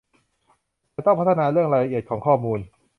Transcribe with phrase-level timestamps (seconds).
[0.91, 2.59] แต่ต้องพัฒนาเรื่องรายละเอียดของข้อมูล